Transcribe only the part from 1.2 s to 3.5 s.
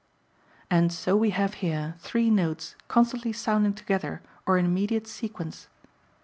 have here three notes constantly